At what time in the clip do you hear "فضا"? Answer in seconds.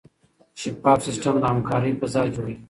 1.99-2.21